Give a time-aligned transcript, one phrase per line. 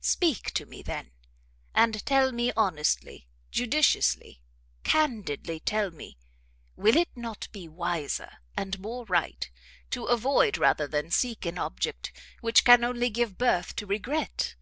[0.00, 1.10] Speak to me, then,
[1.74, 4.40] and tell me honestly, judiciously,
[4.84, 6.16] candidly tell me,
[6.76, 9.50] will it not be wiser and more right,
[9.90, 12.10] to avoid rather than seek an object
[12.40, 14.54] which can only give birth to regret?